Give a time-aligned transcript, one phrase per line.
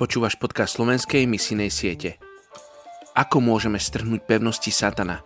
[0.00, 2.16] Počúvaš podcast slovenskej misijnej siete.
[3.12, 5.20] Ako môžeme strhnúť pevnosti satana,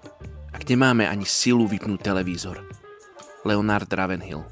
[0.50, 2.58] ak nemáme ani silu vypnúť televízor?
[3.46, 4.42] Leonard Ravenhill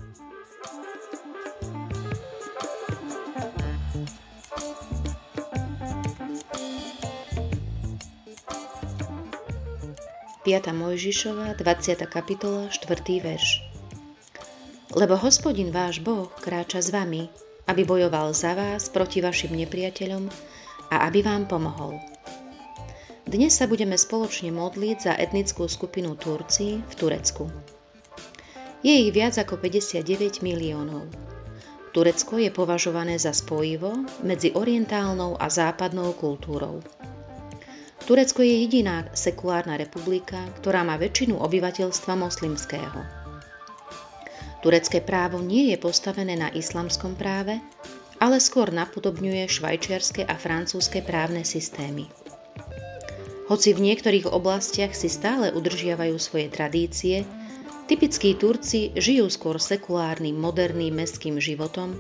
[10.47, 10.71] 5.
[10.71, 11.99] Mojžišova, 20.
[12.07, 13.27] kapitola, 4.
[13.27, 13.67] verš.
[14.95, 17.27] Lebo hospodin váš Boh kráča s vami,
[17.67, 20.27] aby bojoval za vás proti vašim nepriateľom
[20.91, 21.99] a aby vám pomohol.
[23.23, 27.47] Dnes sa budeme spoločne modliť za etnickú skupinu Turci v Turecku.
[28.83, 31.07] Je ich viac ako 59 miliónov.
[31.95, 33.95] Turecko je považované za spojivo
[34.27, 36.83] medzi orientálnou a západnou kultúrou.
[38.03, 43.22] Turecko je jediná sekulárna republika, ktorá má väčšinu obyvateľstva moslimského.
[44.63, 47.59] Turecké právo nie je postavené na islamskom práve,
[48.23, 52.07] ale skôr napodobňuje švajčiarske a francúzske právne systémy.
[53.51, 57.27] Hoci v niektorých oblastiach si stále udržiavajú svoje tradície,
[57.91, 61.99] typickí Turci žijú skôr sekulárnym, moderným mestským životom,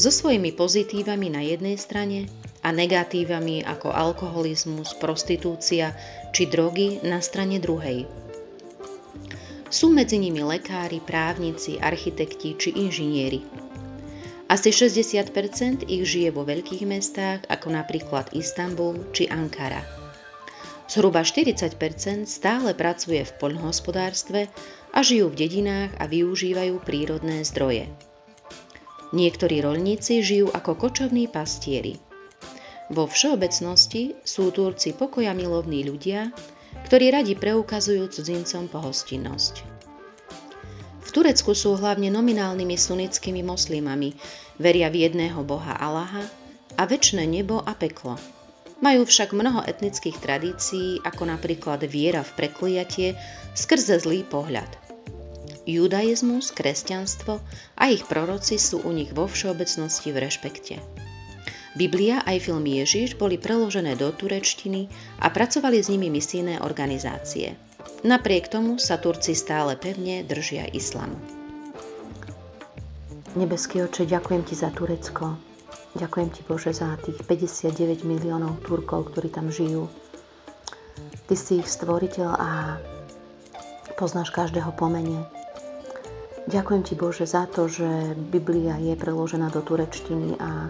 [0.00, 2.32] so svojimi pozitívami na jednej strane
[2.64, 5.92] a negatívami ako alkoholizmus, prostitúcia
[6.32, 8.08] či drogy na strane druhej.
[9.70, 13.46] Sú medzi nimi lekári, právnici, architekti či inžinieri.
[14.50, 19.86] Asi 60 ich žije vo veľkých mestách ako napríklad Istanbul či Ankara.
[20.90, 21.78] Zhruba 40%
[22.26, 24.50] stále pracuje v poľnohospodárstve
[24.90, 27.86] a žijú v dedinách a využívajú prírodné zdroje.
[29.14, 31.94] Niektorí rolníci žijú ako kočovní pastieri–
[32.90, 36.34] vo všeobecnosti sú Turci pokoja milovní ľudia,
[36.86, 39.54] ktorí radi preukazujú cudzincom pohostinnosť.
[41.00, 44.14] V Turecku sú hlavne nominálnymi sunnickými moslimami,
[44.62, 46.22] veria v jedného boha Allaha
[46.78, 48.14] a väčšie nebo a peklo.
[48.80, 53.18] Majú však mnoho etnických tradícií, ako napríklad viera v prekliatie
[53.52, 54.70] skrze zlý pohľad.
[55.68, 57.42] Judaizmus, kresťanstvo
[57.76, 60.74] a ich proroci sú u nich vo všeobecnosti v rešpekte.
[61.70, 64.90] Biblia aj film Ježiš boli preložené do turečtiny
[65.22, 67.54] a pracovali s nimi misijné organizácie.
[68.02, 71.14] Napriek tomu sa Turci stále pevne držia islamu.
[73.38, 75.38] Nebeský oče, ďakujem ti za Turecko.
[75.94, 79.86] Ďakujem ti Bože za tých 59 miliónov Turkov, ktorí tam žijú.
[81.30, 82.50] Ty si ich stvoriteľ a
[83.94, 85.22] poznáš každého pomene.
[86.50, 90.66] Ďakujem ti Bože za to, že Biblia je preložená do turečtiny a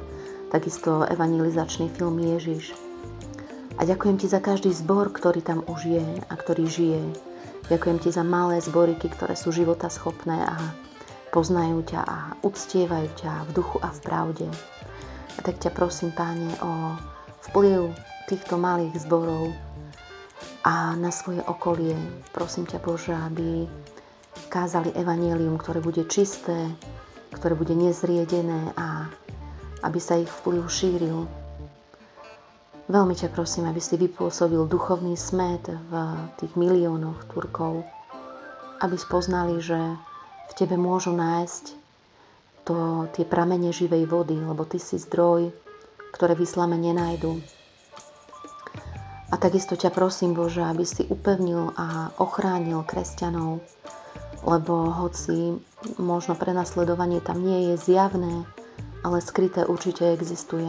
[0.50, 2.74] takisto evangelizačný film Ježiš.
[3.78, 7.02] A ďakujem ti za každý zbor, ktorý tam už je a ktorý žije.
[7.70, 10.58] Ďakujem ti za malé zboriky, ktoré sú života schopné a
[11.30, 14.46] poznajú ťa a uctievajú ťa v duchu a v pravde.
[15.38, 16.98] A tak ťa prosím, páne, o
[17.48, 17.94] vplyv
[18.26, 19.54] týchto malých zborov
[20.66, 21.94] a na svoje okolie.
[22.34, 23.64] Prosím ťa, Bože, aby
[24.50, 26.68] kázali evanelium, ktoré bude čisté,
[27.32, 29.06] ktoré bude nezriedené a
[29.80, 31.18] aby sa ich vplyv šíril.
[32.90, 35.92] Veľmi ťa prosím, aby si vypôsobil duchovný smet v
[36.42, 37.86] tých miliónoch Turkov,
[38.82, 39.78] aby spoznali, že
[40.50, 41.64] v tebe môžu nájsť
[42.66, 45.54] to, tie pramene živej vody, lebo ty si zdroj,
[46.10, 47.38] ktoré vyslame nenájdu.
[49.30, 53.62] A takisto ťa prosím, Bože, aby si upevnil a ochránil kresťanov,
[54.42, 55.54] lebo hoci
[56.02, 58.42] možno prenasledovanie tam nie je zjavné,
[59.00, 60.68] ale skryté určite existuje.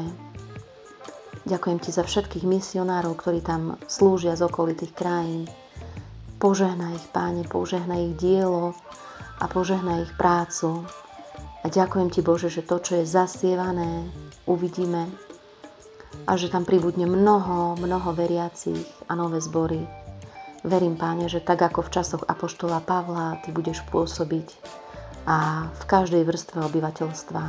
[1.41, 5.49] Ďakujem ti za všetkých misionárov, ktorí tam slúžia z okolitých krajín.
[6.37, 8.77] Požehnaj ich, páne, požehnaj ich dielo
[9.41, 10.85] a požehnaj ich prácu.
[11.61, 14.09] A ďakujem ti, Bože, že to, čo je zasievané,
[14.49, 15.09] uvidíme
[16.25, 19.81] a že tam pribudne mnoho, mnoho veriacich a nové zbory.
[20.61, 24.53] Verím, páne, že tak ako v časoch Apoštola Pavla, ty budeš pôsobiť
[25.25, 27.43] a v každej vrstve obyvateľstva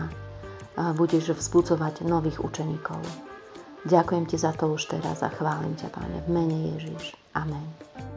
[0.77, 3.01] budeš vzbudzovať nových učeníkov.
[3.83, 7.19] Ďakujem ti za to už teraz a chválim ťa, Páne, v mene Ježiš.
[7.35, 8.12] Amen.